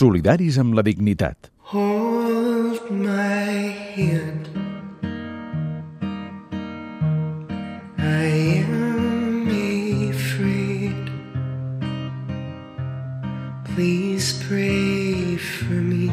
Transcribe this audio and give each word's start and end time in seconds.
Solidaris 0.00 0.56
amb 0.56 0.72
la 0.72 0.80
dignitat. 0.80 1.50
Hold 1.74 2.86
my 2.88 3.68
hand. 3.96 4.46
I 7.98 8.30
am 8.64 9.50
afraid. 10.08 11.10
Please 13.74 14.32
pray 14.48 15.36
for 15.36 15.76
me 15.90 16.08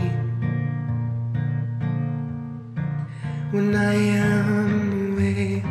when 3.54 3.74
I 3.74 3.96
am 4.20 5.14
away. 5.14 5.64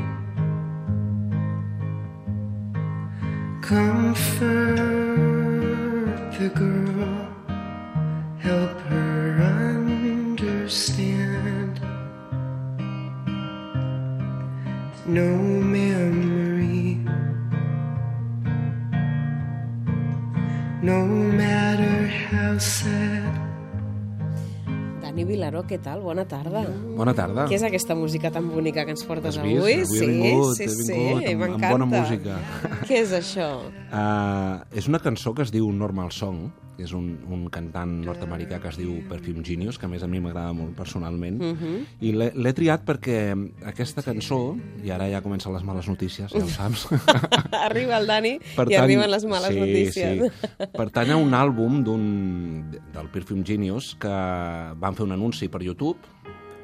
Comfort 3.60 4.76
the 6.38 6.48
girl 6.54 6.95
Dani 25.16 25.24
Vilaró, 25.32 25.62
què 25.64 25.78
tal? 25.80 26.02
Bona 26.04 26.26
tarda. 26.28 26.60
Bona 26.92 27.14
tarda. 27.16 27.46
Què 27.48 27.56
és 27.56 27.62
aquesta 27.64 27.94
música 27.96 28.28
tan 28.34 28.50
bonica 28.52 28.82
que 28.84 28.92
ens 28.92 29.00
portes 29.08 29.38
Has 29.38 29.44
vist? 29.46 29.62
avui? 29.62 29.72
Avui 29.72 29.80
he 29.80 29.86
sí, 29.88 30.08
vingut, 30.10 30.58
sí, 30.58 30.66
he 30.66 30.68
sí, 30.68 30.92
vingut 30.92 31.06
amb- 31.16 31.30
amb 31.30 31.40
m'encanta. 31.40 31.70
bona 31.72 31.86
música. 31.88 32.34
Què 32.84 32.98
és 33.00 33.14
això? 33.16 33.46
Uh, 33.88 34.60
és 34.76 34.90
una 34.92 35.00
cançó 35.00 35.32
que 35.32 35.40
es 35.46 35.52
diu 35.54 35.70
Normal 35.72 36.12
Song, 36.12 36.50
és 36.78 36.92
un, 36.92 37.18
un 37.32 37.46
cantant 37.48 37.88
nord-americà 38.04 38.58
que 38.60 38.68
es 38.68 38.76
diu 38.76 38.98
Perfume 39.08 39.42
Genius, 39.44 39.78
que 39.78 39.86
a 39.86 39.88
més 39.88 40.02
a 40.02 40.06
mi 40.06 40.20
m'agrada 40.20 40.52
molt 40.52 40.74
personalment, 40.76 41.38
Mhm. 41.40 41.78
i 42.00 42.12
l'he 42.12 42.52
triat 42.52 42.84
perquè 42.84 43.32
aquesta 43.64 44.02
cançó, 44.02 44.56
i 44.84 44.90
ara 44.90 45.08
ja 45.08 45.22
comencen 45.22 45.52
les 45.54 45.64
males 45.64 45.88
notícies, 45.88 46.30
ja 46.32 46.44
ho 46.44 46.48
saps, 46.48 46.88
Arriba 47.66 47.96
el 47.98 48.06
Dani 48.06 48.34
i 48.36 48.40
Pertany- 48.56 48.76
arriben 48.82 49.10
les 49.10 49.24
males 49.24 49.48
sí, 49.54 49.60
notícies. 49.60 50.32
Sí. 50.32 50.66
Pertany 50.76 51.10
a 51.12 51.16
un 51.16 51.32
àlbum 51.32 51.82
del 51.84 53.08
Perfume 53.12 53.44
Genius 53.46 53.94
que 53.98 54.08
van 54.08 54.94
fer 54.94 55.04
un 55.04 55.12
anunci 55.12 55.48
per 55.48 55.62
YouTube 55.62 55.98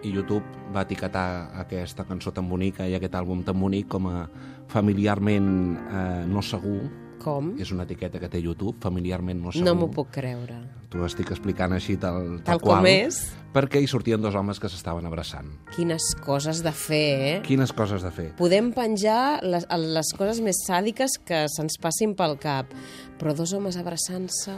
i 0.03 0.11
YouTube 0.11 0.43
va 0.75 0.83
etiquetar 0.83 1.53
aquesta 1.61 2.05
cançó 2.05 2.33
tan 2.35 2.49
bonica 2.51 2.89
i 2.89 2.95
aquest 2.99 3.15
àlbum 3.15 3.45
tan 3.47 3.59
bonic 3.61 3.87
com 3.89 4.09
a 4.11 4.29
familiarment 4.67 5.79
eh, 5.79 6.25
no 6.27 6.43
segur. 6.43 6.81
Com? 7.23 7.53
És 7.63 7.71
una 7.71 7.85
etiqueta 7.87 8.19
que 8.19 8.29
té 8.29 8.41
YouTube, 8.43 8.77
familiarment 8.83 9.39
no 9.43 9.53
segur. 9.55 9.65
No 9.69 9.77
m'ho 9.79 9.89
puc 9.95 10.11
creure. 10.17 10.57
T'ho 10.91 11.05
estic 11.07 11.31
explicant 11.33 11.73
així 11.73 11.95
tal, 11.97 12.41
Tal 12.43 12.59
tal, 12.59 12.61
com 12.61 12.81
qual. 12.83 12.89
és. 12.91 13.21
Perquè 13.55 13.81
hi 13.81 13.87
sortien 13.89 14.21
dos 14.21 14.35
homes 14.35 14.59
que 14.61 14.69
s'estaven 14.73 15.07
abraçant. 15.07 15.47
Quines 15.77 16.11
coses 16.25 16.63
de 16.65 16.73
fer, 16.73 17.07
eh? 17.29 17.41
Quines 17.47 17.73
coses 17.77 18.03
de 18.03 18.11
fer. 18.11 18.31
Podem 18.39 18.73
penjar 18.75 19.39
les, 19.45 19.67
les 19.71 20.13
coses 20.19 20.41
més 20.45 20.57
sàdiques 20.67 21.19
que 21.25 21.45
se'ns 21.53 21.79
passin 21.81 22.17
pel 22.19 22.39
cap, 22.43 22.73
però 23.21 23.35
dos 23.37 23.53
homes 23.55 23.77
abraçant-se... 23.81 24.57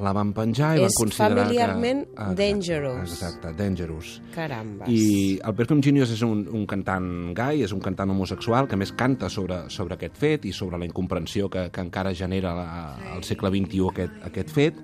La 0.00 0.14
van 0.16 0.30
penjar 0.32 0.70
i 0.78 0.84
És 0.86 0.94
van 0.94 0.98
considerar 1.02 1.44
familiarment 1.44 1.98
que... 2.06 2.12
Exacte, 2.14 2.36
dangerous. 2.38 3.02
Exacte, 3.12 3.52
dangerous. 3.58 4.12
Carambes. 4.32 4.88
I 4.88 5.38
el 5.44 5.56
Perfume 5.58 5.84
Genius 5.84 6.14
és 6.14 6.22
un, 6.24 6.46
un 6.48 6.64
cantant 6.70 7.10
gai, 7.36 7.60
és 7.66 7.74
un 7.76 7.82
cantant 7.84 8.14
homosexual 8.14 8.70
que 8.70 8.78
més 8.80 8.94
canta 8.96 9.28
sobre, 9.32 9.66
sobre 9.74 9.98
aquest 9.98 10.16
fet 10.16 10.48
i 10.48 10.54
sobre 10.56 10.80
la 10.80 10.88
incomprensió 10.88 11.50
que, 11.52 11.66
que 11.74 11.84
encara 11.84 12.14
genera 12.16 12.54
la, 12.56 12.68
al 13.12 13.26
segle 13.28 13.52
XXI 13.52 13.88
aquest, 13.92 14.20
aquest 14.32 14.54
fet 14.56 14.80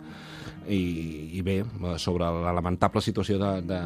i, 0.69 0.81
i 1.39 1.43
bé, 1.43 1.59
sobre 2.01 2.29
la 2.29 2.53
lamentable 2.55 3.01
situació 3.05 3.39
de, 3.41 3.51
de, 3.67 3.79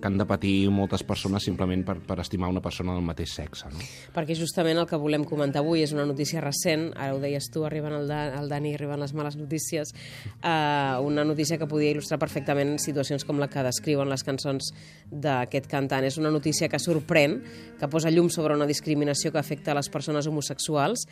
que 0.00 0.08
han 0.08 0.18
de 0.18 0.26
patir 0.28 0.54
moltes 0.72 1.04
persones 1.06 1.44
simplement 1.44 1.84
per, 1.86 1.96
per 2.06 2.18
estimar 2.22 2.50
una 2.52 2.62
persona 2.64 2.94
del 2.96 3.04
mateix 3.06 3.34
sexe. 3.40 3.70
No? 3.72 3.84
Perquè 4.14 4.36
justament 4.38 4.80
el 4.80 4.88
que 4.88 4.98
volem 5.00 5.24
comentar 5.28 5.62
avui 5.64 5.84
és 5.84 5.94
una 5.96 6.06
notícia 6.08 6.42
recent, 6.44 6.88
ara 6.96 7.14
ho 7.16 7.20
deies 7.22 7.50
tu, 7.52 7.64
arriben 7.68 7.96
el, 7.96 8.08
da, 8.10 8.22
el 8.40 8.48
Dani, 8.52 8.74
arriben 8.76 9.02
les 9.02 9.14
males 9.16 9.36
notícies, 9.40 9.92
uh, 10.40 11.00
una 11.04 11.24
notícia 11.28 11.58
que 11.60 11.68
podia 11.70 11.92
il·lustrar 11.94 12.20
perfectament 12.22 12.76
situacions 12.82 13.26
com 13.28 13.40
la 13.40 13.50
que 13.52 13.64
descriuen 13.66 14.10
les 14.10 14.24
cançons 14.26 14.72
d'aquest 15.10 15.68
cantant. 15.70 16.06
És 16.06 16.18
una 16.20 16.32
notícia 16.32 16.70
que 16.70 16.80
sorprèn, 16.80 17.40
que 17.80 17.90
posa 17.90 18.12
llum 18.12 18.30
sobre 18.32 18.56
una 18.56 18.68
discriminació 18.70 19.32
que 19.32 19.42
afecta 19.42 19.74
a 19.74 19.78
les 19.80 19.90
persones 19.92 20.28
homosexuals 20.30 21.06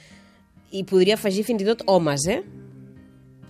i 0.72 0.82
podria 0.84 1.16
afegir 1.16 1.46
fins 1.48 1.64
i 1.64 1.68
tot 1.68 1.84
homes, 1.88 2.26
eh? 2.28 2.42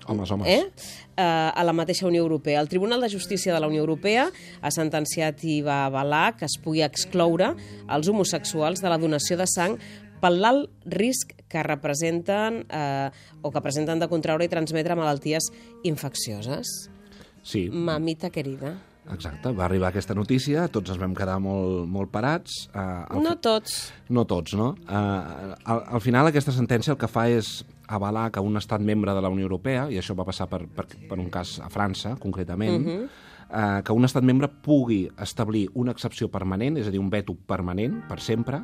Homes, 0.08 0.30
homes. 0.32 0.48
eh? 0.48 0.70
eh, 1.16 1.22
a 1.22 1.62
la 1.64 1.72
mateixa 1.76 2.06
Unió 2.08 2.22
Europea. 2.24 2.60
El 2.60 2.69
Tribunal 2.69 3.00
de 3.04 3.10
Justícia 3.12 3.52
de 3.54 3.60
la 3.60 3.69
Unió 3.69 3.80
Europea 3.84 4.30
ha 4.62 4.70
sentenciat 4.72 5.44
i 5.44 5.60
va 5.62 5.84
avalar 5.86 6.36
que 6.36 6.46
es 6.48 6.56
pugui 6.64 6.82
excloure 6.82 7.52
els 7.88 8.08
homosexuals 8.08 8.80
de 8.80 8.88
la 8.88 8.98
donació 8.98 9.36
de 9.36 9.47
sang 9.47 9.76
pel 10.20 10.41
l'alt 10.42 10.70
risc 10.91 11.36
que 11.48 11.62
representen 11.62 12.64
eh, 12.68 13.10
o 13.42 13.52
que 13.54 13.60
presenten 13.62 14.00
de 14.02 14.08
contraure 14.10 14.44
i 14.44 14.50
transmetre 14.50 14.97
malalties 14.98 15.47
infeccioses. 15.86 16.91
Sí, 17.42 17.68
Mamita 17.70 18.30
querida. 18.30 18.74
exacte. 19.12 19.52
Va 19.56 19.64
arribar 19.64 19.88
aquesta 19.88 20.12
notícia, 20.14 20.66
tots 20.68 20.91
ens 20.92 20.98
vam 21.00 21.14
quedar 21.16 21.38
molt, 21.41 21.86
molt 21.88 22.10
parats. 22.12 22.66
Uh, 22.74 23.20
No 23.22 23.36
tots. 23.41 23.92
No 24.12 24.26
tots, 24.28 24.52
no? 24.58 24.74
Uh, 24.84 25.54
al, 25.64 25.84
al 25.97 26.00
final 26.04 26.26
aquesta 26.28 26.52
sentència 26.52 26.92
el 26.92 26.98
que 27.00 27.08
fa 27.08 27.28
és 27.32 27.62
avalar 27.88 28.31
que 28.31 28.41
un 28.44 28.56
estat 28.60 28.82
membre 28.84 29.15
de 29.16 29.22
la 29.25 29.31
Unió 29.32 29.49
Europea, 29.49 29.88
i 29.91 29.99
això 29.99 30.15
va 30.16 30.26
passar 30.28 30.49
per, 30.49 30.66
per, 30.69 30.87
per 31.09 31.19
un 31.19 31.31
cas 31.32 31.59
a 31.65 31.71
França, 31.72 32.16
concretament, 32.21 32.84
uh 32.84 32.93
-huh. 32.93 33.04
uh, 33.49 33.82
que 33.82 33.93
un 33.93 34.04
estat 34.04 34.22
membre 34.22 34.49
pugui 34.49 35.09
establir 35.19 35.69
una 35.75 35.93
excepció 35.93 36.28
permanent, 36.28 36.77
és 36.77 36.87
a 36.87 36.91
dir, 36.91 37.00
un 37.00 37.10
veto 37.10 37.34
permanent, 37.34 38.06
per 38.09 38.21
sempre, 38.21 38.62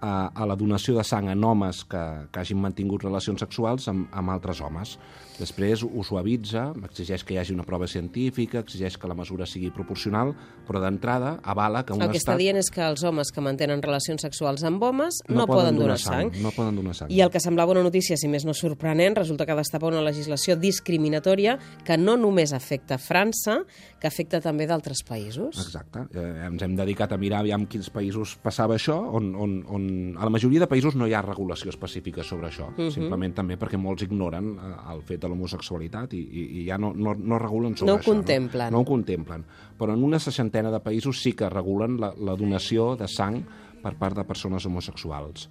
a, 0.00 0.30
a 0.34 0.46
la 0.46 0.56
donació 0.56 0.94
de 0.96 1.04
sang 1.04 1.28
en 1.28 1.44
homes 1.44 1.84
que, 1.84 2.28
que 2.30 2.40
hagin 2.40 2.60
mantingut 2.60 3.02
relacions 3.02 3.40
sexuals 3.40 3.88
amb, 3.88 4.08
amb 4.12 4.30
altres 4.30 4.60
homes. 4.60 4.98
Després 5.38 5.84
ho 5.86 6.02
suavitza, 6.04 6.72
exigeix 6.88 7.22
que 7.24 7.34
hi 7.34 7.38
hagi 7.38 7.54
una 7.54 7.62
prova 7.64 7.86
científica, 7.86 8.58
exigeix 8.64 8.96
que 8.98 9.06
la 9.08 9.14
mesura 9.14 9.46
sigui 9.46 9.70
proporcional, 9.70 10.34
però 10.66 10.80
d'entrada 10.82 11.38
avala 11.42 11.84
que 11.86 11.92
un 11.94 12.02
El 12.02 12.10
que 12.10 12.18
està 12.18 12.32
estat... 12.34 12.38
dient 12.42 12.56
és 12.58 12.70
que 12.70 12.82
els 12.82 13.04
homes 13.04 13.30
que 13.32 13.40
mantenen 13.40 13.80
relacions 13.82 14.22
sexuals 14.22 14.64
amb 14.64 14.82
homes 14.82 15.20
no, 15.28 15.46
poden 15.46 15.76
donar 15.78 15.98
sang. 15.98 16.32
No 16.42 16.50
poden 16.50 16.76
donar 16.76 16.94
sang. 16.94 17.10
I 17.14 17.20
el 17.22 17.30
que 17.30 17.40
semblava 17.40 17.72
una 17.72 17.82
notícia, 17.86 18.16
si 18.16 18.28
més 18.28 18.44
no 18.44 18.54
sorprenent, 18.54 19.16
resulta 19.16 19.46
que 19.46 19.54
destapa 19.54 19.86
una 19.86 20.02
legislació 20.02 20.56
discriminatòria 20.56 21.58
que 21.84 21.96
no 21.96 22.16
només 22.16 22.52
afecta 22.52 22.98
França, 22.98 23.60
que 24.00 24.06
afecta 24.08 24.40
també 24.40 24.66
d'altres 24.66 25.02
països. 25.06 25.54
Exacte. 25.58 26.06
Eh, 26.14 26.46
ens 26.48 26.62
hem 26.62 26.74
dedicat 26.78 27.12
a 27.12 27.18
mirar 27.20 27.40
aviam 27.44 27.66
quins 27.70 27.90
països 27.94 28.36
passava 28.42 28.74
això, 28.78 28.96
on, 29.14 29.30
on, 29.38 29.58
on 29.68 29.88
a 30.18 30.24
la 30.26 30.30
majoria 30.34 30.60
de 30.64 30.68
països 30.70 30.96
no 30.98 31.06
hi 31.06 31.14
ha 31.14 31.22
regulació 31.22 31.70
específica 31.70 32.22
sobre 32.24 32.48
això, 32.48 32.68
uh 32.68 32.76
Mhm. 32.78 32.86
-huh. 32.88 32.94
simplement 32.94 33.34
també 33.34 33.58
perquè 33.58 33.76
molts 33.76 34.02
ignoren 34.02 34.56
eh, 34.58 34.92
el 34.94 35.02
fet 35.02 35.24
de 35.28 35.34
l'homosexualitat 35.34 36.16
i, 36.16 36.24
i, 36.24 36.44
i 36.62 36.66
ja 36.66 36.78
no, 36.80 36.94
no, 36.96 37.12
no 37.14 37.38
regulen 37.38 37.76
sobre 37.76 37.92
No 37.92 37.98
això. 38.00 38.10
contemplen. 38.14 38.72
No? 38.72 38.78
no 38.80 38.82
ho 38.82 38.88
contemplen. 38.88 39.44
Però 39.78 39.94
en 39.94 40.04
una 40.04 40.18
seixantena 40.22 40.72
de 40.74 40.80
països 40.82 41.20
sí 41.22 41.34
que 41.36 41.50
regulen 41.52 42.00
la, 42.00 42.14
la 42.16 42.34
donació 42.40 42.94
de 42.98 43.08
sang 43.12 43.42
per 43.82 43.94
part 44.00 44.16
de 44.18 44.24
persones 44.26 44.66
homosexuals. 44.66 45.46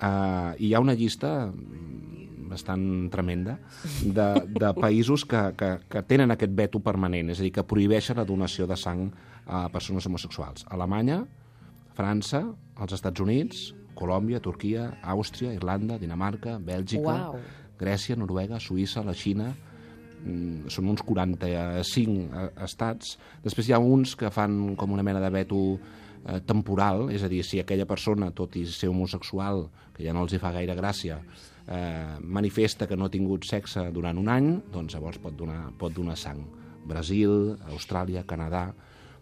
Uh, 0.00 0.56
hi 0.58 0.72
ha 0.74 0.80
una 0.80 0.94
llista 0.96 1.50
bastant 2.50 3.08
tremenda 3.12 3.58
de, 4.02 4.28
de 4.48 4.70
països 4.80 5.24
que, 5.28 5.42
que, 5.60 5.68
que 5.92 6.02
tenen 6.08 6.32
aquest 6.34 6.54
veto 6.56 6.80
permanent, 6.82 7.30
és 7.30 7.40
a 7.40 7.44
dir, 7.46 7.52
que 7.54 7.64
prohibeixen 7.68 8.18
la 8.18 8.26
donació 8.26 8.66
de 8.66 8.78
sang 8.80 9.06
a 9.46 9.68
persones 9.70 10.06
homosexuals. 10.08 10.64
Alemanya, 10.72 11.20
França, 11.98 12.42
els 12.80 12.96
Estats 12.96 13.22
Units, 13.22 13.68
Colòmbia, 14.00 14.40
Turquia, 14.40 14.86
Àustria, 15.04 15.52
Irlanda, 15.52 15.98
Dinamarca, 16.00 16.56
Bèlgica, 16.58 17.04
Uau. 17.04 17.40
Grècia, 17.80 18.16
Noruega, 18.18 18.60
Suïssa, 18.60 19.04
la 19.06 19.14
Xina, 19.16 19.50
mm, 20.24 20.68
són 20.68 20.90
uns 20.92 21.02
45 21.06 22.28
eh, 22.28 22.50
estats. 22.66 23.16
Després 23.42 23.68
hi 23.68 23.74
ha 23.76 23.80
uns 23.80 24.14
que 24.16 24.30
fan 24.30 24.76
com 24.76 24.92
una 24.92 25.06
mena 25.06 25.22
de 25.22 25.30
veto 25.32 25.62
eh, 25.76 26.40
temporal, 26.46 27.08
és 27.10 27.24
a 27.24 27.30
dir, 27.32 27.42
si 27.44 27.60
aquella 27.60 27.88
persona, 27.88 28.30
tot 28.36 28.56
i 28.60 28.66
ser 28.68 28.92
homosexual, 28.92 29.68
que 29.96 30.04
ja 30.04 30.12
no 30.12 30.26
els 30.26 30.36
hi 30.36 30.42
fa 30.42 30.52
gaire 30.52 30.76
gràcia, 30.76 31.20
eh, 31.66 32.18
manifesta 32.20 32.86
que 32.86 32.96
no 32.96 33.08
ha 33.08 33.14
tingut 33.14 33.48
sexe 33.48 33.88
durant 33.94 34.18
un 34.20 34.28
any, 34.28 34.52
doncs 34.72 34.94
llavors 34.94 35.18
pot 35.18 35.36
donar, 35.36 35.70
pot 35.78 35.96
donar 35.96 36.16
sang. 36.20 36.44
Brasil, 36.84 37.56
Austràlia, 37.72 38.26
Canadà... 38.26 38.70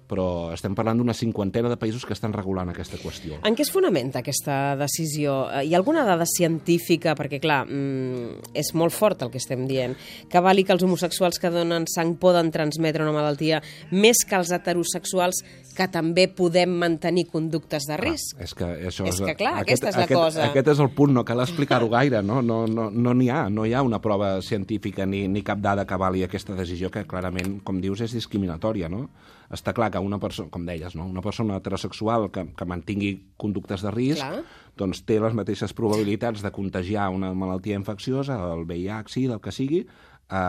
però 0.08 0.26
estem 0.55 0.75
parlant 0.75 0.99
d'una 0.99 1.14
cinquantena 1.14 1.69
de 1.69 1.76
països 1.76 2.06
que 2.08 2.16
estan 2.16 2.32
regulant 2.32 2.72
aquesta 2.72 2.96
qüestió. 3.00 3.38
En 3.44 3.56
què 3.56 3.66
es 3.66 3.72
fonamenta 3.72 4.22
aquesta 4.22 4.75
decisió? 4.81 5.43
Eh, 5.52 5.66
Hi 5.69 5.75
ha 5.75 5.81
alguna 5.81 6.06
dada 6.08 6.25
científica? 6.26 7.14
Perquè, 7.19 7.40
clar, 7.43 7.64
mm, 7.66 8.55
és 8.56 8.72
molt 8.75 8.94
fort 8.96 9.22
el 9.22 9.31
que 9.31 9.38
estem 9.38 9.66
dient. 9.69 9.96
Que 10.31 10.40
vali 10.40 10.64
que 10.64 10.72
els 10.72 10.82
homosexuals 10.82 11.38
que 11.38 11.52
donen 11.52 11.84
sang 11.93 12.16
poden 12.16 12.50
transmetre 12.50 13.05
una 13.05 13.12
malaltia 13.12 13.60
més 13.93 14.25
que 14.25 14.37
els 14.37 14.50
heterosexuals 14.50 15.44
que 15.76 15.87
també 15.93 16.26
podem 16.32 16.72
mantenir 16.81 17.28
conductes 17.31 17.84
de 17.87 17.96
risc? 18.00 18.40
És 18.40 18.55
que, 18.56 18.66
això 18.88 19.06
És 19.06 19.20
que, 19.20 19.37
clar, 19.38 19.60
aquest, 19.60 19.84
aquesta 19.84 19.93
és 19.93 19.96
la 20.00 20.06
aquest, 20.08 20.19
cosa. 20.19 20.49
Aquest 20.49 20.72
és 20.75 20.82
el 20.82 20.90
punt, 20.96 21.12
no 21.14 21.25
cal 21.28 21.44
explicar-ho 21.44 21.88
gaire, 21.93 22.22
no? 22.22 22.40
No 22.43 22.64
n'hi 22.66 22.75
no, 22.75 22.88
no 22.90 23.14
n'hi 23.14 23.28
ha, 23.31 23.44
no 23.52 23.66
hi 23.66 23.75
ha 23.75 23.82
una 23.87 24.00
prova 24.02 24.38
científica 24.43 25.06
ni, 25.06 25.26
ni 25.28 25.44
cap 25.46 25.60
dada 25.62 25.87
que 25.87 25.99
vali 26.00 26.25
aquesta 26.25 26.56
decisió 26.58 26.90
que 26.90 27.05
clarament, 27.06 27.60
com 27.66 27.81
dius, 27.82 28.02
és 28.06 28.16
discriminatòria, 28.16 28.88
no? 28.88 29.08
Està 29.55 29.72
clar 29.72 29.90
que 29.93 29.97
una 30.04 30.18
persona, 30.22 30.50
com 30.54 30.64
deies, 30.66 30.94
no? 30.98 31.06
una 31.06 31.22
persona 31.24 31.58
heterosexual 31.58 32.28
que, 32.34 32.46
que 32.56 32.66
mantingui 32.68 33.12
conductes 33.40 33.84
de 33.84 33.92
risc 33.94 34.22
Clar. 34.22 34.42
doncs 34.78 35.02
té 35.08 35.18
les 35.22 35.36
mateixes 35.36 35.74
probabilitats 35.76 36.44
de 36.44 36.52
contagiar 36.54 37.08
una 37.14 37.32
malaltia 37.34 37.78
infecciosa, 37.78 38.38
el 38.52 38.66
VIH, 38.68 39.14
SIDA, 39.14 39.38
el 39.38 39.44
que 39.44 39.54
sigui, 39.54 39.84
a, 40.28 40.42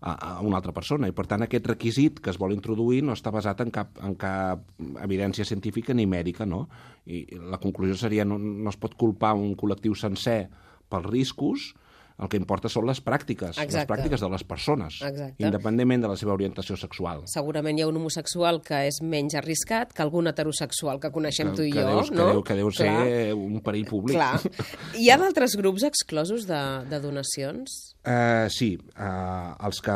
a, 0.00 0.12
a 0.12 0.40
una 0.40 0.58
altra 0.60 0.72
persona. 0.76 1.08
I, 1.08 1.14
per 1.16 1.26
tant, 1.30 1.44
aquest 1.44 1.66
requisit 1.70 2.20
que 2.24 2.32
es 2.32 2.38
vol 2.40 2.54
introduir 2.56 3.02
no 3.04 3.16
està 3.16 3.32
basat 3.34 3.62
en 3.64 3.72
cap, 3.74 3.96
en 4.04 4.16
cap 4.20 4.66
evidència 5.02 5.46
científica 5.48 5.96
ni 5.96 6.06
mèdica, 6.06 6.46
no? 6.46 6.66
I 7.06 7.24
la 7.40 7.60
conclusió 7.62 7.96
seria 7.98 8.26
no, 8.28 8.38
no 8.38 8.72
es 8.72 8.80
pot 8.80 8.96
culpar 9.00 9.34
un 9.38 9.54
col·lectiu 9.56 9.96
sencer 9.98 10.44
pels 10.92 11.08
riscos, 11.08 11.72
el 12.14 12.30
que 12.30 12.38
importa 12.38 12.70
són 12.70 12.86
les 12.86 13.00
pràctiques, 13.02 13.56
les 13.56 13.64
Exacte. 13.66 13.88
pràctiques 13.90 14.22
de 14.22 14.28
les 14.30 14.44
persones, 14.46 15.00
Exacte. 15.02 15.42
independentment 15.42 16.04
de 16.04 16.10
la 16.12 16.16
seva 16.16 16.34
orientació 16.36 16.76
sexual. 16.78 17.24
Segurament 17.30 17.78
hi 17.78 17.82
ha 17.82 17.88
un 17.90 17.98
homosexual 17.98 18.60
que 18.62 18.84
és 18.86 19.00
menys 19.02 19.34
arriscat 19.40 19.92
que 19.92 20.04
algun 20.04 20.30
heterosexual 20.30 21.00
que 21.02 21.10
coneixem 21.14 21.54
tu 21.56 21.66
i 21.66 21.72
que 21.74 21.82
jo, 21.82 21.88
deus, 21.88 22.12
no? 22.14 22.28
Que 22.28 22.30
deu, 22.30 22.44
que 22.50 22.58
deu 22.60 22.70
ser 22.70 22.86
Clar. 22.86 23.34
un 23.34 23.58
perill 23.66 23.88
públic. 23.90 24.14
Clar. 24.14 24.38
Hi 25.00 25.10
ha 25.10 25.18
d'altres 25.18 25.58
grups 25.58 25.82
exclosos 25.90 26.46
de, 26.46 26.62
de 26.90 27.02
donacions? 27.02 27.96
Uh, 28.04 28.46
sí, 28.52 28.74
uh, 29.00 29.54
els 29.64 29.80
que 29.80 29.94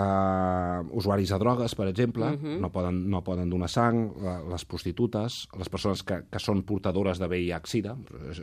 usuaris 0.96 1.28
de 1.28 1.38
drogues, 1.38 1.74
per 1.76 1.86
exemple, 1.90 2.24
uh 2.24 2.40
-huh. 2.40 2.58
no, 2.58 2.72
poden, 2.72 3.02
no 3.10 3.22
poden 3.22 3.50
donar 3.50 3.68
sang, 3.68 4.10
les 4.50 4.64
prostitutes, 4.64 5.46
les 5.58 5.68
persones 5.68 6.02
que, 6.02 6.22
que 6.30 6.38
són 6.38 6.62
portadores 6.62 7.18
de 7.18 7.28
VIH-Sida, 7.28 7.96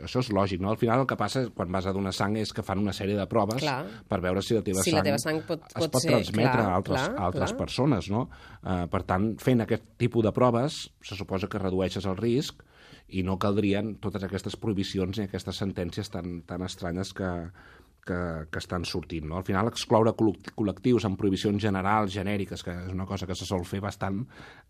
això 0.04 0.20
és 0.20 0.30
lògic, 0.30 0.60
no? 0.60 0.70
Al 0.70 0.78
final 0.78 1.00
el 1.00 1.06
que 1.06 1.16
passa 1.16 1.50
quan 1.50 1.70
vas 1.72 1.86
a 1.86 1.92
donar 1.92 2.12
sang 2.12 2.36
és 2.36 2.52
que 2.52 2.62
fan 2.62 2.78
una 2.78 2.92
sèrie 2.92 3.16
de 3.16 3.26
proves 3.26 3.65
Clar. 3.66 4.02
per 4.08 4.20
veure 4.24 4.42
si 4.42 4.54
la 4.56 4.62
teva 4.66 4.82
Si 4.82 4.90
sang, 4.90 4.98
la 5.00 5.04
teva 5.08 5.18
sang 5.22 5.42
pot- 5.46 5.66
es 5.66 5.74
pot 5.82 5.92
pot 5.96 6.02
ser- 6.02 6.12
transmetre 6.14 6.52
clar, 6.62 6.70
a 6.70 6.76
altres, 6.78 7.02
clar, 7.02 7.16
a 7.18 7.26
altres 7.26 7.50
clar. 7.52 7.58
persones, 7.64 8.10
no? 8.10 8.28
Uh, 8.62 8.86
per 8.92 9.02
tant, 9.04 9.34
fent 9.42 9.60
aquest 9.66 9.84
tipus 9.98 10.24
de 10.24 10.32
proves, 10.32 10.90
se 11.02 11.14
suposa 11.18 11.48
que 11.48 11.58
redueixes 11.62 12.06
el 12.06 12.16
risc 12.16 12.62
i 13.08 13.22
no 13.22 13.36
caldrien 13.38 13.96
totes 14.02 14.24
aquestes 14.26 14.56
prohibicions 14.56 15.18
ni 15.18 15.24
aquestes 15.28 15.56
sentències 15.62 16.08
tan, 16.10 16.40
tan 16.42 16.62
estranyes 16.66 17.12
que, 17.14 17.28
que, 18.06 18.18
que 18.52 18.60
estan 18.62 18.84
sortint. 18.86 19.26
No? 19.26 19.36
Al 19.40 19.44
final, 19.44 19.66
excloure 19.72 20.12
col- 20.16 20.36
col·lectius 20.56 21.04
amb 21.08 21.18
prohibicions 21.18 21.58
generals, 21.62 22.14
genèriques, 22.14 22.62
que 22.62 22.70
és 22.86 22.92
una 22.94 23.06
cosa 23.08 23.26
que 23.26 23.34
se 23.34 23.44
sol 23.48 23.64
fer 23.66 23.80
bastant 23.82 24.22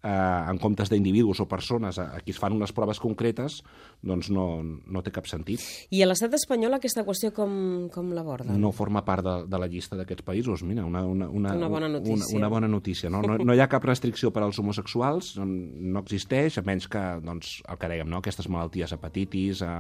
eh, 0.03 0.11
en 0.11 0.59
comptes 0.63 0.89
d'individus 0.91 1.43
o 1.45 1.49
persones 1.51 1.99
a, 2.01 2.09
a 2.17 2.21
qui 2.25 2.33
es 2.35 2.41
fan 2.41 2.57
unes 2.57 2.73
proves 2.73 2.99
concretes, 3.03 3.61
doncs 4.03 4.31
no, 4.33 4.47
no 4.65 5.03
té 5.05 5.13
cap 5.13 5.29
sentit. 5.29 5.63
I 5.93 6.01
a 6.03 6.09
l'estat 6.09 6.33
espanyol 6.39 6.75
aquesta 6.79 7.05
qüestió 7.07 7.33
com, 7.37 7.89
com 7.93 8.11
l'aborda? 8.17 8.57
No 8.57 8.73
forma 8.73 9.05
part 9.05 9.25
de, 9.27 9.37
de 9.51 9.61
la 9.61 9.69
llista 9.71 9.97
d'aquests 10.01 10.25
països. 10.27 10.65
Mira, 10.67 10.85
una, 10.89 11.05
una, 11.05 11.29
una, 11.29 11.55
Una 11.57 11.69
bona 11.69 11.89
notícia. 11.93 12.17
Una, 12.17 12.37
una 12.41 12.49
bona 12.57 12.69
notícia. 12.73 13.11
No? 13.13 13.21
No, 13.23 13.37
no 13.45 13.55
hi 13.57 13.61
ha 13.61 13.69
cap 13.69 13.85
restricció 13.85 14.33
per 14.33 14.43
als 14.47 14.59
homosexuals, 14.63 15.35
no, 15.41 15.45
no 15.47 16.01
existeix, 16.05 16.57
a 16.59 16.65
menys 16.67 16.89
que, 16.89 17.03
doncs, 17.25 17.59
el 17.69 17.79
que 17.81 17.91
dèiem, 17.93 18.09
no? 18.09 18.23
aquestes 18.25 18.49
malalties, 18.53 18.93
hepatitis, 18.97 19.61
eh, 19.67 19.73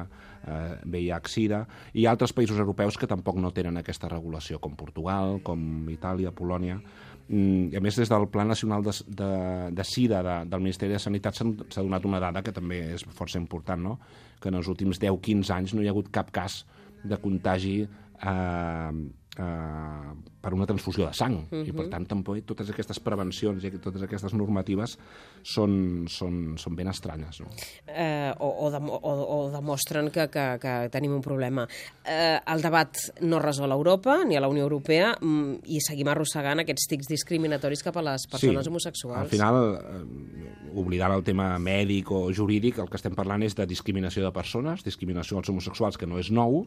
eh, 0.46 0.76
VIH-Sida, 0.84 1.62
i 1.96 2.06
altres 2.10 2.34
països 2.36 2.58
europeus 2.60 2.98
que 3.00 3.08
tampoc 3.10 3.38
no 3.40 3.45
tenen 3.54 3.76
aquesta 3.80 4.08
regulació, 4.08 4.60
com 4.62 4.76
Portugal, 4.78 5.40
com 5.46 5.90
Itàlia, 5.92 6.34
Polònia... 6.34 6.80
Mm, 7.26 7.72
I 7.74 7.78
a 7.78 7.80
més, 7.82 7.96
des 7.98 8.06
del 8.06 8.28
Pla 8.30 8.44
Nacional 8.46 8.84
de, 8.86 8.92
de, 9.18 9.30
de 9.74 9.84
SIDA 9.84 10.20
de, 10.22 10.34
del 10.46 10.62
Ministeri 10.62 10.94
de 10.94 11.00
Sanitat 11.02 11.34
s'ha 11.34 11.82
donat 11.82 12.04
una 12.06 12.20
dada 12.22 12.38
que 12.46 12.54
també 12.54 12.78
és 12.94 13.02
força 13.18 13.40
important, 13.40 13.82
no? 13.82 13.96
que 14.38 14.52
en 14.52 14.60
els 14.60 14.68
últims 14.70 15.00
10-15 15.02 15.50
anys 15.56 15.74
no 15.74 15.82
hi 15.82 15.88
ha 15.88 15.94
hagut 15.94 16.12
cap 16.14 16.30
cas 16.30 16.60
de 17.02 17.18
contagi 17.18 17.80
eh, 17.82 18.92
eh, 19.38 20.14
per 20.40 20.54
una 20.54 20.66
transfusió 20.66 21.06
de 21.06 21.14
sang. 21.14 21.34
Uh 21.34 21.46
-huh. 21.50 21.68
I, 21.68 21.72
per 21.72 21.88
tant, 21.90 22.06
tampoc 22.06 22.44
totes 22.46 22.70
aquestes 22.70 23.00
prevencions 23.00 23.64
i 23.64 23.70
totes 23.78 24.02
aquestes 24.02 24.32
normatives 24.34 24.98
són, 25.42 26.06
són, 26.08 26.56
són 26.58 26.76
ben 26.76 26.88
estranyes. 26.88 27.40
No? 27.40 27.48
eh, 27.86 28.32
o, 28.38 28.66
o, 28.66 28.70
dem 28.70 28.88
o, 28.88 29.00
o 29.02 29.50
demostren 29.50 30.10
que, 30.10 30.28
que, 30.28 30.58
que 30.60 30.74
tenim 30.92 31.12
un 31.12 31.22
problema. 31.22 31.66
Eh, 32.04 32.38
el 32.46 32.62
debat 32.62 32.96
no 33.20 33.38
es 33.38 33.44
resol 33.44 33.72
a 33.72 33.74
Europa 33.74 34.24
ni 34.24 34.36
a 34.36 34.40
la 34.40 34.48
Unió 34.48 34.62
Europea 34.62 35.16
mm, 35.20 35.54
i 35.64 35.80
seguim 35.80 36.08
arrossegant 36.08 36.60
aquests 36.60 36.86
tics 36.86 37.08
discriminatoris 37.08 37.82
cap 37.82 37.96
a 37.96 38.02
les 38.02 38.26
persones 38.30 38.66
homosexuals. 38.66 39.18
Al 39.18 39.28
final, 39.28 39.80
eh, 39.80 40.70
oblidant 40.76 41.12
el 41.12 41.24
tema 41.24 41.58
mèdic 41.58 42.10
o 42.10 42.32
jurídic, 42.32 42.78
el 42.78 42.88
que 42.88 42.96
estem 42.96 43.14
parlant 43.14 43.42
és 43.42 43.56
de 43.56 43.66
discriminació 43.66 44.24
de 44.24 44.32
persones, 44.32 44.84
discriminació 44.84 45.38
als 45.38 45.48
homosexuals, 45.48 45.98
que 45.98 46.06
no 46.06 46.20
és 46.22 46.30
nou. 46.30 46.66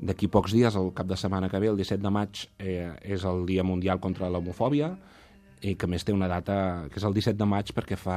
D'aquí 0.00 0.28
pocs 0.32 0.54
dies, 0.56 0.76
el 0.78 0.92
cap 0.96 1.08
de 1.10 1.18
setmana 1.18 1.50
que 1.50 1.60
ve, 1.62 1.70
el 1.70 1.78
17 1.78 2.02
de 2.02 2.10
maig, 2.10 2.46
eh, 2.58 2.92
és 3.02 3.24
el 3.28 3.44
Dia 3.46 3.64
Mundial 3.66 4.00
contra 4.00 4.30
l'Homofòbia, 4.30 4.92
i 5.62 5.76
que 5.78 5.86
més 5.86 6.02
té 6.02 6.10
una 6.10 6.26
data 6.26 6.88
que 6.90 6.98
és 6.98 7.04
el 7.06 7.14
17 7.14 7.38
de 7.38 7.46
maig 7.46 7.68
perquè 7.74 7.94
fa 7.94 8.16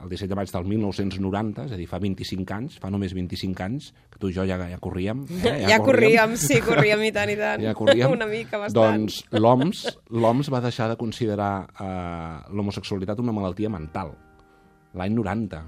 el 0.00 0.08
17 0.08 0.30
de 0.30 0.38
maig 0.38 0.52
del 0.54 0.68
1990, 0.70 1.66
és 1.68 1.74
a 1.76 1.78
dir, 1.78 1.88
fa 1.90 2.00
25 2.00 2.54
anys, 2.56 2.78
fa 2.80 2.88
només 2.92 3.12
25 3.12 3.64
anys, 3.66 3.90
que 4.12 4.20
tu 4.22 4.30
i 4.32 4.36
jo 4.36 4.46
ja, 4.48 4.56
ja 4.70 4.78
corríem. 4.80 5.26
Eh? 5.36 5.56
Ja, 5.68 5.78
corríem, 5.84 6.36
sí, 6.40 6.62
corríem 6.68 7.04
i 7.04 7.12
tant 7.12 7.32
i 7.32 7.36
tant. 7.36 7.60
ja 7.60 7.74
corríem. 7.76 8.14
Una 8.16 8.28
mica, 8.30 8.62
bastant. 8.62 9.04
Doncs 9.04 9.20
l'OMS 9.36 9.84
l'OMS 10.16 10.52
va 10.54 10.62
deixar 10.64 10.88
de 10.92 10.96
considerar 11.00 11.52
eh, 11.68 12.54
l'homosexualitat 12.56 13.20
una 13.20 13.36
malaltia 13.36 13.72
mental 13.72 14.16
l'any 14.96 15.12
90. 15.12 15.60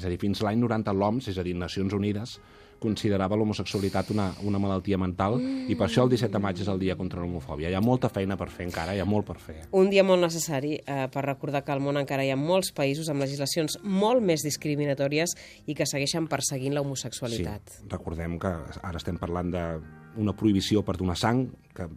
És 0.00 0.06
a 0.06 0.10
dir, 0.10 0.18
fins 0.22 0.40
l'any 0.46 0.60
90 0.62 0.96
l'OMS, 0.96 1.28
és 1.32 1.38
a 1.38 1.44
dir, 1.44 1.54
Nacions 1.58 1.94
Unides, 1.96 2.38
considerava 2.80 3.36
l'homosexualitat 3.38 4.10
una, 4.14 4.30
una 4.46 4.60
malaltia 4.62 4.98
mental 4.98 5.38
i 5.40 5.76
per 5.78 5.86
això 5.86 6.06
el 6.06 6.12
17 6.14 6.32
de 6.32 6.42
maig 6.42 6.60
és 6.64 6.70
el 6.72 6.80
dia 6.80 6.96
contra 6.98 7.20
l'homofòbia. 7.22 7.70
Hi 7.70 7.76
ha 7.78 7.84
molta 7.84 8.10
feina 8.12 8.38
per 8.40 8.48
fer 8.52 8.66
encara, 8.68 8.94
hi 8.96 9.02
ha 9.02 9.08
molt 9.08 9.28
per 9.28 9.38
fer. 9.40 9.58
Un 9.76 9.90
dia 9.92 10.04
molt 10.06 10.24
necessari 10.24 10.76
eh, 10.80 11.06
per 11.12 11.24
recordar 11.26 11.62
que 11.66 11.74
al 11.74 11.82
món 11.84 12.00
encara 12.00 12.24
hi 12.26 12.32
ha 12.34 12.38
molts 12.40 12.72
països 12.76 13.10
amb 13.12 13.24
legislacions 13.24 13.78
molt 13.84 14.24
més 14.24 14.44
discriminatòries 14.46 15.36
i 15.66 15.76
que 15.76 15.88
segueixen 15.88 16.28
perseguint 16.30 16.76
la 16.76 16.84
homosexualitat. 16.84 17.76
Sí, 17.80 17.88
recordem 17.92 18.38
que 18.40 18.54
ara 18.80 19.00
estem 19.00 19.20
parlant 19.20 19.52
d'una 19.52 20.36
prohibició 20.36 20.84
per 20.86 20.96
donar 21.00 21.18
sang, 21.20 21.46
que 21.76 21.88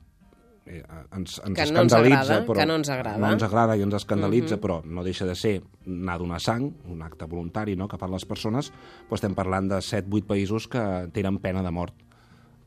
ens, 0.66 1.40
ens 1.44 1.58
Que 1.58 1.66
no 1.72 1.84
ens 1.84 1.94
escandalitza, 1.94 2.20
agrada, 2.22 2.46
però 2.48 2.56
que 2.60 2.66
no 2.66 2.76
ens 2.80 2.90
agrada. 2.90 3.18
no 3.20 3.32
ens 3.34 3.44
agrada 3.44 3.76
i 3.78 3.82
ens 3.84 3.94
escandalitza, 4.00 4.58
però 4.64 4.82
no 4.86 5.04
deixa 5.04 5.26
de 5.28 5.36
ser 5.36 5.62
anar 5.86 6.16
a 6.16 6.22
donar 6.22 6.40
sang, 6.42 6.70
un 6.88 7.02
acte 7.04 7.26
voluntari 7.28 7.76
no?, 7.76 7.88
que 7.92 7.98
fan 8.00 8.12
les 8.12 8.26
persones, 8.26 8.72
però 9.10 9.20
estem 9.20 9.36
parlant 9.36 9.68
de 9.70 9.82
7-8 9.84 10.24
països 10.30 10.68
que 10.72 10.84
tenen 11.14 11.40
pena 11.44 11.62
de 11.64 11.72
mort 11.72 11.94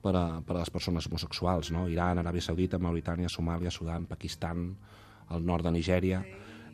per 0.03 0.13
a, 0.15 0.27
per 0.45 0.57
a 0.57 0.61
les 0.61 0.71
persones 0.71 1.07
homosexuals, 1.09 1.73
no? 1.73 1.89
Iran, 1.89 2.21
Aràbia 2.21 2.45
Saudita, 2.45 2.79
Mauritània, 2.79 3.29
Somàlia, 3.33 3.71
Sudan, 3.75 4.05
Pakistan, 4.07 4.69
el 5.35 5.43
nord 5.45 5.65
de 5.67 5.73
Nigèria, 5.75 6.21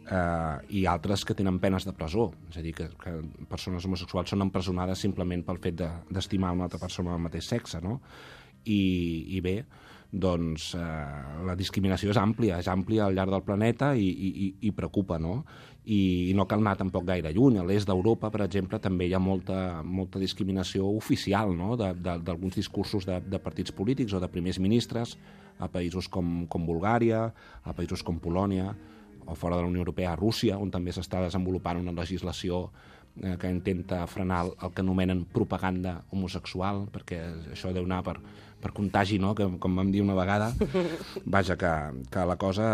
eh, 0.03 0.57
i 0.77 0.85
altres 0.91 1.25
que 1.25 1.33
tenen 1.39 1.61
penes 1.63 1.87
de 1.87 1.95
presó, 1.97 2.33
és 2.51 2.59
a 2.59 2.63
dir, 2.67 2.75
que, 2.77 2.91
que 3.01 3.15
persones 3.49 3.87
homosexuals 3.87 4.29
són 4.35 4.43
empresonades 4.45 4.99
simplement 4.99 5.47
pel 5.47 5.63
fet 5.63 5.79
de- 5.79 5.89
d'estimar 6.11 6.51
una 6.53 6.65
altra 6.67 6.83
persona 6.83 7.15
del 7.15 7.23
mateix 7.25 7.47
sexe, 7.49 7.81
no? 7.81 8.01
I, 8.67 8.83
i 9.39 9.41
bé, 9.41 9.65
doncs 10.13 10.75
eh, 10.77 11.43
la 11.49 11.55
discriminació 11.57 12.13
és 12.13 12.19
àmplia, 12.21 12.59
és 12.61 12.69
àmplia 12.69 13.07
al 13.07 13.15
llarg 13.17 13.33
del 13.33 13.45
planeta 13.47 13.95
i, 13.97 14.05
i, 14.13 14.49
i- 14.61 14.73
preocupa, 14.77 15.17
no? 15.19 15.39
I, 15.89 16.29
I 16.31 16.35
no 16.37 16.45
cal 16.47 16.61
anar 16.61 16.77
tampoc 16.79 17.07
gaire 17.09 17.33
lluny. 17.33 17.57
A 17.59 17.65
l'est 17.67 17.89
d'Europa, 17.89 18.29
per 18.31 18.45
exemple, 18.45 18.79
també 18.79 19.09
hi 19.09 19.15
ha 19.17 19.19
molta, 19.23 19.81
molta 19.83 20.21
discriminació 20.21 20.87
oficial, 20.95 21.57
no?, 21.57 21.75
d'alguns 21.81 22.61
discursos 22.61 23.09
de, 23.09 23.19
de 23.25 23.41
partits 23.43 23.73
polítics 23.73 24.13
o 24.13 24.21
de 24.21 24.29
primers 24.31 24.61
ministres 24.63 25.17
a 25.59 25.69
països 25.73 26.09
com, 26.13 26.45
com 26.51 26.67
Bulgària, 26.69 27.25
a 27.65 27.75
països 27.75 28.05
com 28.05 28.21
Polònia, 28.21 28.75
o 29.27 29.35
fora 29.39 29.57
de 29.57 29.63
la 29.63 29.69
Unió 29.71 29.81
Europea, 29.81 30.13
a 30.13 30.19
Rússia, 30.19 30.59
on 30.59 30.71
també 30.71 30.93
s'està 30.93 31.21
desenvolupant 31.25 31.79
una 31.81 31.95
legislació 31.95 32.69
eh, 33.21 33.37
que 33.39 33.51
intenta 33.51 34.07
frenar 34.07 34.47
el, 34.47 34.55
que 34.73 34.81
anomenen 34.81 35.25
propaganda 35.25 36.03
homosexual, 36.11 36.87
perquè 36.93 37.21
això 37.53 37.73
deu 37.75 37.85
anar 37.85 38.03
per, 38.07 38.17
per 38.63 38.73
contagi, 38.73 39.19
no? 39.23 39.35
que, 39.35 39.49
com 39.61 39.77
vam 39.77 39.93
dir 39.93 40.05
una 40.05 40.17
vegada. 40.19 40.53
Vaja, 41.37 41.59
que, 41.61 41.73
que 42.11 42.27
la 42.29 42.39
cosa... 42.41 42.69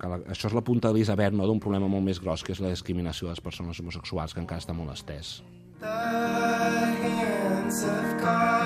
Que 0.00 0.12
la, 0.12 0.20
això 0.34 0.50
és 0.50 0.56
la 0.56 0.64
punta 0.66 0.90
de 0.90 0.98
l'iceberg 0.98 1.36
no? 1.36 1.48
d'un 1.48 1.62
problema 1.62 1.88
molt 1.88 2.04
més 2.06 2.20
gros, 2.20 2.44
que 2.44 2.56
és 2.56 2.62
la 2.64 2.72
discriminació 2.74 3.28
de 3.28 3.36
les 3.36 3.44
persones 3.44 3.80
homosexuals, 3.80 4.34
que 4.34 4.44
encara 4.44 4.62
està 4.64 4.76
molt 4.76 4.96
estès. 4.96 5.38
The 5.80 5.88
hands 5.88 7.84
of 7.88 8.20
God 8.20 8.59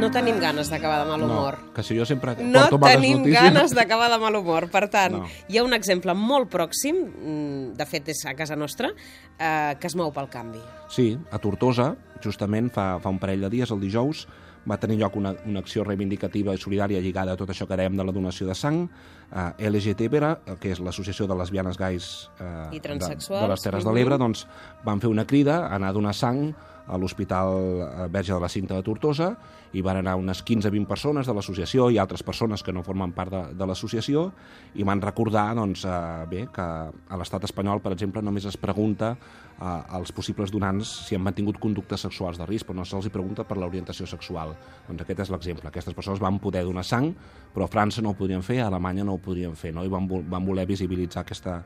No 0.00 0.08
tenim 0.10 0.38
ganes 0.40 0.70
d'acabar 0.72 1.02
de 1.04 1.10
mal 1.10 1.22
humor. 1.22 1.58
No, 1.60 1.72
que 1.76 1.82
si 1.84 1.96
jo 1.98 2.06
sempre 2.08 2.32
No 2.40 2.62
porto 2.62 2.78
males 2.80 2.96
tenim 2.96 3.18
notícies... 3.18 3.42
ganes 3.42 3.74
d'acabar 3.76 4.08
de 4.10 4.18
mal 4.22 4.34
humor. 4.38 4.68
Per 4.72 4.88
tant, 4.88 5.12
No. 5.18 5.26
hi 5.48 5.58
ha 5.60 5.64
un 5.66 5.74
exemple 5.76 6.14
molt 6.16 6.48
pròxim, 6.50 6.96
mm, 7.04 7.72
de 7.76 7.86
fet 7.86 8.08
és 8.08 8.24
a 8.26 8.34
casa 8.34 8.56
nostra, 8.56 8.90
eh, 9.38 9.76
que 9.78 9.86
es 9.86 9.96
mou 9.96 10.10
pel 10.12 10.28
canvi. 10.32 10.60
Sí, 10.88 11.18
a 11.30 11.38
Tortosa, 11.38 11.94
justament 12.24 12.72
fa, 12.72 12.98
fa 13.00 13.08
un 13.12 13.18
parell 13.18 13.40
de 13.42 13.50
dies, 13.50 13.70
el 13.70 13.80
dijous, 13.80 14.26
va 14.68 14.78
tenir 14.80 14.98
lloc 15.00 15.16
una, 15.16 15.34
una 15.46 15.62
acció 15.64 15.84
reivindicativa 15.86 16.54
i 16.54 16.60
solidària 16.60 17.00
lligada 17.00 17.34
a 17.34 17.40
tot 17.40 17.52
això 17.52 17.66
que 17.68 17.78
dèiem 17.78 17.96
de 17.96 18.04
la 18.04 18.12
donació 18.12 18.48
de 18.48 18.56
sang, 18.58 18.82
eh, 19.30 19.68
LGTBera, 19.70 20.32
eh, 20.44 20.56
que 20.60 20.74
és 20.74 20.82
l'Associació 20.84 21.28
de 21.30 21.38
Lesbianes 21.38 21.78
Gais 21.80 22.10
eh, 22.38 22.50
I 22.76 22.80
de, 22.80 22.82
transsexuals. 22.88 23.44
de 23.44 23.52
les 23.54 23.64
Terres 23.64 23.86
de 23.86 23.94
l'Ebre, 23.94 24.18
doncs 24.20 24.46
van 24.84 25.00
fer 25.00 25.12
una 25.12 25.26
crida 25.26 25.64
a 25.66 25.78
anar 25.78 25.94
a 25.94 25.96
donar 25.96 26.14
sang 26.16 26.50
a 26.90 26.98
l'Hospital 26.98 27.54
eh, 27.54 28.06
Verge 28.10 28.34
de 28.34 28.40
la 28.40 28.48
Cinta 28.48 28.76
de 28.76 28.82
Tortosa 28.82 29.30
i 29.72 29.82
van 29.86 30.00
anar 30.00 30.16
unes 30.18 30.42
15-20 30.42 30.88
persones 30.90 31.28
de 31.28 31.34
l'associació 31.36 31.86
i 31.90 32.00
altres 32.02 32.24
persones 32.26 32.64
que 32.66 32.74
no 32.74 32.82
formen 32.82 33.14
part 33.14 33.30
de, 33.30 33.42
de 33.54 33.68
l'associació 33.68 34.26
i 34.74 34.86
van 34.86 35.02
recordar 35.02 35.52
doncs, 35.54 35.84
eh, 35.86 36.26
bé, 36.30 36.46
que 36.52 36.66
a 36.66 37.20
l'estat 37.20 37.46
espanyol, 37.46 37.82
per 37.84 37.94
exemple, 37.94 38.22
només 38.26 38.48
es 38.50 38.58
pregunta 38.58 39.14
als 39.60 40.12
possibles 40.16 40.50
donants 40.50 40.88
si 41.06 41.14
han 41.14 41.22
mantingut 41.22 41.58
conductes 41.60 42.00
sexuals 42.06 42.38
de 42.40 42.46
risc, 42.48 42.66
però 42.66 42.78
no 42.80 42.86
se'ls 42.88 43.10
pregunta 43.12 43.44
per 43.44 43.58
l'orientació 43.60 44.06
sexual. 44.08 44.54
Doncs 44.88 45.04
aquest 45.04 45.20
és 45.26 45.32
l'exemple. 45.34 45.68
Aquestes 45.68 45.96
persones 45.96 46.22
van 46.22 46.38
poder 46.40 46.64
donar 46.64 46.84
sang, 46.86 47.10
però 47.54 47.66
a 47.66 47.72
França 47.72 48.02
no 48.02 48.14
ho 48.14 48.16
podien 48.16 48.42
fer, 48.42 48.60
a 48.62 48.70
Alemanya 48.70 49.04
no 49.04 49.18
ho 49.18 49.22
podien 49.22 49.56
fer, 49.56 49.74
no? 49.76 49.84
i 49.84 49.92
van, 49.92 50.08
van 50.08 50.46
voler 50.46 50.64
visibilitzar 50.66 51.26
aquesta, 51.26 51.60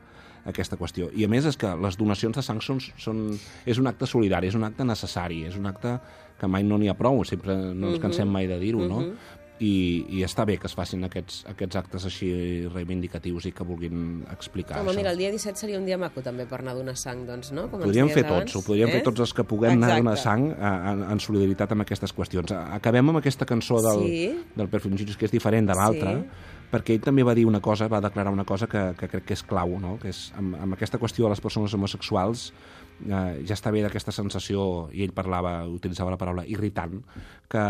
aquesta 0.45 0.77
qüestió. 0.77 1.09
I 1.15 1.25
a 1.25 1.31
més 1.31 1.47
és 1.47 1.57
que 1.57 1.71
les 1.81 1.97
donacions 1.97 2.35
de 2.35 2.43
sang 2.45 2.61
són, 2.61 2.83
són, 3.01 3.25
és 3.65 3.79
un 3.81 3.87
acte 3.87 4.09
solidari, 4.09 4.51
és 4.51 4.59
un 4.59 4.67
acte 4.67 4.85
necessari, 4.85 5.43
és 5.47 5.55
un 5.55 5.71
acte 5.71 5.97
que 6.39 6.51
mai 6.51 6.67
no 6.67 6.77
n'hi 6.77 6.91
ha 6.91 6.99
prou, 6.99 7.23
sempre 7.23 7.55
no 7.55 7.93
ens 7.93 8.03
cansem 8.03 8.29
mai 8.29 8.49
de 8.51 8.59
dir-ho, 8.59 8.83
no? 8.91 9.01
I, 9.63 10.03
I 10.11 10.23
està 10.27 10.43
bé 10.43 10.57
que 10.59 10.67
es 10.67 10.73
facin 10.75 11.05
aquests, 11.07 11.45
aquests 11.47 11.77
actes 11.79 12.05
així 12.09 12.27
reivindicatius 12.73 13.45
i 13.47 13.51
que 13.55 13.63
vulguin 13.63 14.25
explicar 14.33 14.81
Home, 14.81 14.91
això. 14.91 14.97
mira, 14.99 15.11
el 15.15 15.17
dia 15.21 15.29
17 15.31 15.61
seria 15.61 15.77
un 15.79 15.85
dia 15.87 15.97
maco 15.97 16.19
també 16.25 16.43
per 16.49 16.59
anar 16.59 16.73
a 16.73 16.79
donar 16.81 16.97
sang, 16.99 17.21
doncs, 17.25 17.53
no? 17.55 17.69
Com 17.71 17.85
Podríem 17.85 18.09
fer 18.11 18.25
abans, 18.25 18.51
tots, 18.51 18.57
ho 18.59 18.67
podríem 18.67 18.89
eh? 18.89 18.97
fer 18.97 19.03
tots 19.07 19.23
els 19.23 19.31
que 19.37 19.45
puguem 19.47 19.77
anar 19.77 19.93
a 19.93 20.01
donar 20.01 20.17
Exacte. 20.17 20.27
sang 20.27 20.91
en, 20.91 21.05
en 21.13 21.23
solidaritat 21.23 21.71
amb 21.71 21.85
aquestes 21.85 22.11
qüestions. 22.17 22.51
Acabem 22.51 23.13
amb 23.13 23.21
aquesta 23.23 23.47
cançó 23.47 23.79
del, 23.85 24.03
Sí. 24.03 24.43
del 24.57 24.67
Perfume 24.67 24.97
Jesus, 24.99 25.15
que 25.15 25.25
és 25.29 25.31
diferent 25.31 25.71
de 25.71 25.73
l'altra, 25.79 26.17
Sí. 26.19 26.27
perquè 26.75 26.97
ell 26.97 27.01
també 27.07 27.23
va 27.23 27.33
dir 27.33 27.45
una 27.47 27.61
cosa, 27.61 27.87
va 27.87 28.01
declarar 28.01 28.33
una 28.33 28.43
cosa 28.43 28.67
que, 28.67 28.91
que 28.99 29.07
crec 29.07 29.23
que 29.23 29.33
és 29.39 29.43
clau, 29.43 29.79
no? 29.79 29.97
que 30.01 30.09
és 30.09 30.33
amb, 30.35 30.55
amb 30.59 30.73
aquesta 30.73 30.99
qüestió 30.99 31.23
de 31.25 31.29
les 31.29 31.39
persones 31.39 31.73
homosexuals 31.73 32.51
eh, 33.03 33.43
ja 33.47 33.57
està 33.57 33.73
bé 33.73 33.83
d'aquesta 33.85 34.13
sensació, 34.15 34.87
i 34.93 35.03
ell 35.05 35.13
parlava, 35.15 35.57
utilitzava 35.67 36.13
la 36.13 36.19
paraula 36.21 36.45
irritant, 36.47 36.97
que, 37.51 37.65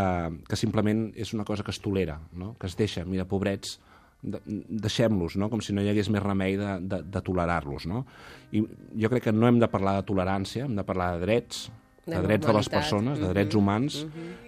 que 0.46 0.58
simplement 0.58 1.08
és 1.16 1.34
una 1.34 1.44
cosa 1.48 1.66
que 1.66 1.74
es 1.74 1.82
tolera, 1.82 2.18
no? 2.34 2.54
que 2.60 2.70
es 2.70 2.76
deixa, 2.78 3.04
mira, 3.04 3.26
pobrets, 3.28 3.78
de, 4.22 4.40
deixem-los, 4.46 5.36
no? 5.40 5.50
com 5.52 5.62
si 5.62 5.74
no 5.76 5.84
hi 5.84 5.90
hagués 5.92 6.10
més 6.12 6.24
remei 6.24 6.56
de, 6.60 6.76
de, 6.82 7.02
de 7.04 7.24
tolerar-los. 7.24 7.88
No? 7.90 8.04
I 8.52 8.62
jo 9.02 9.10
crec 9.12 9.28
que 9.28 9.34
no 9.34 9.48
hem 9.48 9.60
de 9.62 9.70
parlar 9.70 9.98
de 9.98 10.06
tolerància, 10.08 10.66
hem 10.66 10.78
de 10.78 10.86
parlar 10.86 11.14
de 11.16 11.26
drets, 11.26 11.66
de, 12.06 12.14
De 12.14 12.22
drets 12.22 12.46
de 12.46 12.52
les 12.54 12.68
persones, 12.70 13.18
de 13.18 13.28
drets 13.32 13.56
humans, 13.58 13.96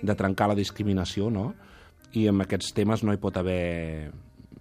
de 0.03 0.15
trencar 0.15 0.47
la 0.47 0.55
discriminació, 0.55 1.27
no? 1.27 1.49
I 2.15 2.29
amb 2.31 2.45
aquests 2.45 2.71
temes 2.77 3.03
no 3.03 3.11
hi 3.11 3.19
pot 3.19 3.37
haver 3.41 4.13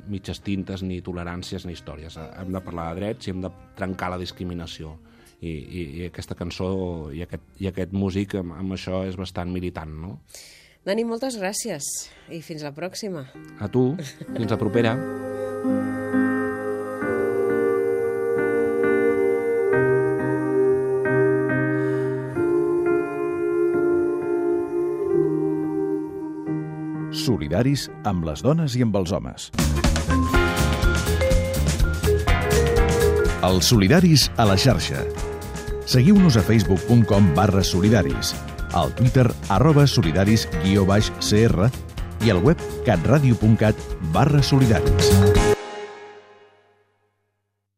mitges 0.09 0.41
tintes, 0.41 0.81
ni 0.81 0.97
toleràncies, 1.05 1.67
ni 1.67 1.75
històries. 1.77 2.17
Hem 2.17 2.50
de 2.55 2.62
parlar 2.65 2.88
de 2.89 3.01
drets 3.01 3.27
i 3.27 3.36
hem 3.36 3.43
de 3.43 3.51
trencar 3.77 4.09
la 4.13 4.17
discriminació. 4.17 4.95
I, 5.38 5.51
i, 5.51 5.82
i 6.00 6.06
aquesta 6.08 6.34
cançó 6.34 6.67
i 7.13 7.22
aquest, 7.22 7.44
i 7.62 7.67
aquest 7.70 7.91
músic 7.94 8.34
amb, 8.39 8.56
amb 8.58 8.74
això 8.74 9.03
és 9.06 9.20
bastant 9.20 9.51
militant, 9.53 9.91
no? 10.01 10.15
Dani, 10.88 11.03
moltes 11.03 11.36
gràcies 11.36 11.84
i 12.32 12.39
fins 12.41 12.63
la 12.63 12.72
pròxima. 12.72 13.25
A 13.60 13.67
tu, 13.67 13.91
fins 14.32 14.53
la 14.53 14.58
propera. 14.58 14.96
Solidaris 27.27 27.89
amb 28.08 28.24
les 28.29 28.39
dones 28.46 28.79
i 28.79 28.88
amb 28.88 28.96
els 28.96 29.12
homes. 29.12 29.51
Els 33.48 33.70
solidaris 33.70 34.29
a 34.39 34.48
la 34.48 34.56
xarxa. 34.56 35.26
Seguiu-nos 35.88 36.36
a 36.36 36.41
facebook.com 36.44 37.34
barra 37.34 37.63
solidaris, 37.63 38.36
al 38.74 38.91
twitter 38.94 39.32
arroba 39.48 39.88
solidaris 39.88 40.44
guió 40.65 40.84
baix 40.86 41.08
CR 41.24 41.72
i 42.27 42.34
al 42.34 42.44
web 42.44 42.60
catradio.cat 42.86 43.79
barra 44.12 44.44
solidaris. 44.44 45.47